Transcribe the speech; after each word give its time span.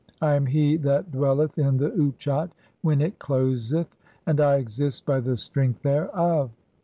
I 0.19 0.33
am 0.33 0.47
he 0.47 0.77
that 0.77 1.11
dwell 1.11 1.39
"eth 1.43 1.59
in 1.59 1.77
the 1.77 1.91
Utchat 1.91 2.53
when 2.81 3.01
it 3.01 3.19
closeth, 3.19 3.95
and 4.25 4.41
I 4.41 4.55
exist 4.55 5.05
by 5.05 5.19
the 5.19 5.37
strength 5.37 5.83
"thereof. 5.83 6.49